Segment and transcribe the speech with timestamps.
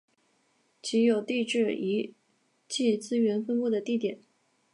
[0.81, 2.15] 即有地质遗
[2.67, 4.19] 迹资源分布的地点。